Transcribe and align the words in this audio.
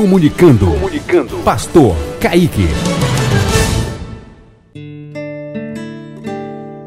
Comunicando. 0.00 0.64
Comunicando. 0.64 1.36
Pastor 1.44 1.94
Kaique. 2.18 2.66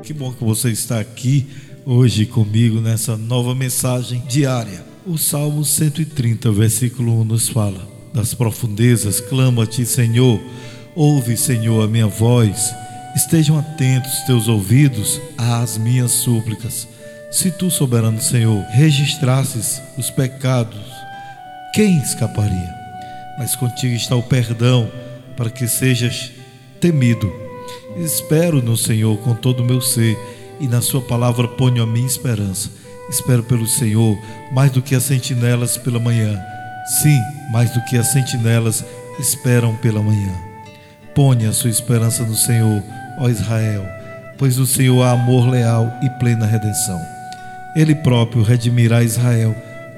Que 0.01 0.11
bom 0.11 0.33
que 0.33 0.43
você 0.43 0.71
está 0.71 0.99
aqui 0.99 1.45
hoje 1.85 2.25
comigo 2.25 2.81
nessa 2.81 3.15
nova 3.15 3.53
mensagem 3.53 4.23
diária. 4.27 4.83
O 5.05 5.15
Salmo 5.19 5.63
130, 5.63 6.51
versículo 6.51 7.21
1 7.21 7.25
nos 7.25 7.47
fala: 7.47 7.87
Das 8.11 8.33
profundezas 8.33 9.19
clama-te, 9.19 9.85
Senhor. 9.85 10.41
Ouve, 10.95 11.37
Senhor, 11.37 11.83
a 11.83 11.87
minha 11.87 12.07
voz. 12.07 12.73
Estejam 13.15 13.59
atentos 13.59 14.23
teus 14.25 14.47
ouvidos 14.47 15.21
às 15.37 15.77
minhas 15.77 16.09
súplicas. 16.13 16.87
Se 17.29 17.51
tu, 17.51 17.69
soberano 17.69 18.19
Senhor, 18.19 18.65
registrasses 18.71 19.79
os 19.99 20.09
pecados, 20.09 20.81
quem 21.75 21.99
escaparia? 21.99 22.82
Mas 23.37 23.55
contigo 23.55 23.95
está 23.95 24.15
o 24.15 24.23
perdão 24.23 24.89
para 25.35 25.49
que 25.49 25.67
sejas 25.67 26.31
temido. 26.79 27.31
Espero 27.97 28.61
no 28.61 28.77
Senhor 28.77 29.17
com 29.19 29.33
todo 29.33 29.61
o 29.61 29.65
meu 29.65 29.81
ser 29.81 30.17
e 30.59 30.67
na 30.67 30.81
Sua 30.81 31.01
palavra 31.01 31.47
ponho 31.47 31.83
a 31.83 31.87
minha 31.87 32.05
esperança. 32.05 32.69
Espero 33.09 33.43
pelo 33.43 33.67
Senhor 33.67 34.17
mais 34.51 34.71
do 34.71 34.81
que 34.81 34.95
as 34.95 35.03
sentinelas 35.03 35.77
pela 35.77 35.99
manhã. 35.99 36.39
Sim, 37.01 37.19
mais 37.51 37.71
do 37.71 37.83
que 37.85 37.97
as 37.97 38.11
sentinelas 38.11 38.83
esperam 39.19 39.75
pela 39.77 40.01
manhã. 40.01 40.33
Ponha 41.13 41.49
a 41.49 41.53
sua 41.53 41.69
esperança 41.69 42.23
no 42.23 42.35
Senhor, 42.35 42.81
ó 43.19 43.29
Israel, 43.29 43.85
pois 44.37 44.57
no 44.57 44.65
Senhor 44.65 45.01
há 45.03 45.11
amor 45.11 45.47
leal 45.47 45.91
e 46.01 46.09
plena 46.19 46.45
redenção. 46.45 46.99
Ele 47.75 47.95
próprio 47.95 48.43
redimirá 48.43 49.03
Israel 49.03 49.55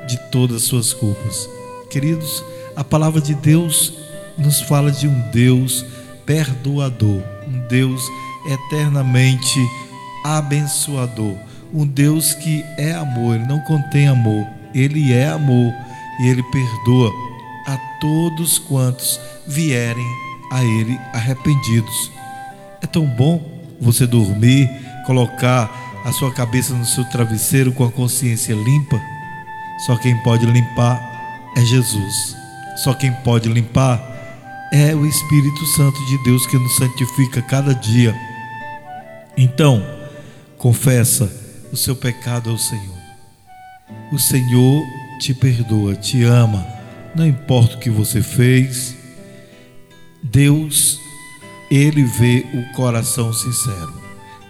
de 0.07 0.17
todas 0.29 0.57
as 0.57 0.63
suas 0.63 0.93
culpas. 0.93 1.49
Queridos, 1.89 2.43
a 2.75 2.83
palavra 2.83 3.21
de 3.21 3.33
Deus 3.33 3.93
nos 4.37 4.61
fala 4.61 4.91
de 4.91 5.07
um 5.07 5.31
Deus 5.31 5.85
perdoador, 6.25 7.21
um 7.47 7.59
Deus 7.67 8.03
eternamente 8.47 9.59
abençoador, 10.23 11.35
um 11.73 11.85
Deus 11.85 12.33
que 12.33 12.63
é 12.77 12.93
amor, 12.93 13.35
ele 13.35 13.45
não 13.45 13.59
contém 13.61 14.07
amor, 14.07 14.45
ele 14.73 15.13
é 15.13 15.29
amor 15.29 15.73
e 16.19 16.27
ele 16.27 16.43
perdoa 16.43 17.11
a 17.67 17.77
todos 17.99 18.59
quantos 18.59 19.19
vierem 19.47 20.07
a 20.51 20.63
ele 20.63 20.99
arrependidos. 21.13 22.11
É 22.81 22.87
tão 22.87 23.05
bom 23.05 23.41
você 23.79 24.05
dormir, 24.05 24.69
colocar 25.05 25.71
a 26.03 26.11
sua 26.11 26.31
cabeça 26.31 26.73
no 26.73 26.85
seu 26.85 27.03
travesseiro 27.05 27.71
com 27.71 27.83
a 27.83 27.91
consciência 27.91 28.53
limpa? 28.53 29.01
Só 29.85 29.97
quem 29.97 30.15
pode 30.23 30.45
limpar 30.45 31.01
é 31.57 31.61
Jesus. 31.61 32.44
Só 32.75 32.93
quem 32.93 33.11
pode 33.23 33.47
limpar 33.49 34.01
é 34.71 34.93
o 34.93 35.05
Espírito 35.05 35.65
Santo 35.67 36.03
de 36.05 36.17
Deus 36.23 36.45
que 36.45 36.57
nos 36.57 36.75
santifica 36.75 37.41
cada 37.41 37.73
dia. 37.73 38.15
Então, 39.37 39.85
confessa 40.57 41.31
o 41.71 41.77
seu 41.77 41.95
pecado 41.95 42.49
ao 42.49 42.57
Senhor. 42.57 42.95
O 44.11 44.19
Senhor 44.19 44.83
te 45.19 45.33
perdoa, 45.33 45.95
te 45.95 46.23
ama, 46.23 46.65
não 47.15 47.25
importa 47.25 47.75
o 47.75 47.79
que 47.79 47.89
você 47.89 48.21
fez. 48.21 48.95
Deus, 50.21 50.99
ele 51.71 52.03
vê 52.03 52.45
o 52.53 52.75
coração 52.75 53.31
sincero. 53.31 53.93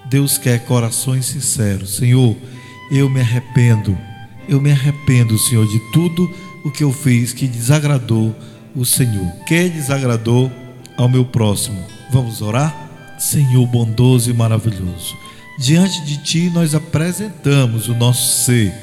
Deus 0.10 0.38
quer 0.38 0.66
corações 0.66 1.26
sinceros. 1.26 1.98
Senhor, 1.98 2.36
eu 2.92 3.10
me 3.10 3.20
arrependo. 3.20 3.98
Eu 4.48 4.62
me 4.62 4.72
arrependo, 4.72 5.38
Senhor, 5.38 5.68
de 5.68 5.80
tudo 5.92 6.32
o 6.66 6.72
que 6.72 6.84
eu 6.84 6.92
fiz 6.92 7.32
que 7.32 7.48
desagradou 7.48 8.36
o 8.76 8.84
Senhor. 8.84 9.32
Que 9.48 9.70
desagradou 9.70 10.52
ao 10.98 11.08
meu 11.08 11.24
próximo. 11.24 11.80
Vamos 12.12 12.42
orar? 12.42 12.76
Senhor 13.20 13.66
bondoso 13.68 14.30
e 14.30 14.34
maravilhoso. 14.34 15.16
Diante 15.60 16.04
de 16.04 16.18
ti 16.18 16.52
nós 16.54 16.76
apresentamos 16.76 17.88
o 17.88 17.96
nosso 17.96 18.44
ser. 18.44 18.74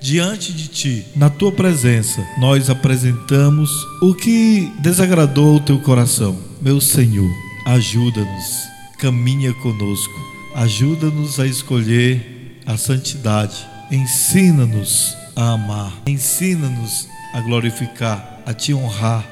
Diante 0.00 0.52
de 0.52 0.68
ti, 0.68 1.04
na 1.16 1.28
tua 1.28 1.50
presença, 1.50 2.24
nós 2.38 2.70
apresentamos 2.70 3.70
o 4.00 4.14
que 4.14 4.72
desagradou 4.80 5.56
o 5.56 5.60
teu 5.60 5.78
coração. 5.80 6.38
Meu 6.62 6.80
Senhor, 6.80 7.28
ajuda-nos, 7.66 8.68
caminha 8.98 9.52
conosco 9.54 10.28
Ajuda-nos 10.58 11.38
a 11.38 11.46
escolher 11.46 12.60
a 12.66 12.76
santidade. 12.76 13.64
Ensina-nos 13.92 15.16
a 15.36 15.52
amar. 15.52 15.92
Ensina-nos 16.04 17.06
a 17.32 17.40
glorificar, 17.40 18.40
a 18.44 18.52
te 18.52 18.72
honrar, 18.74 19.24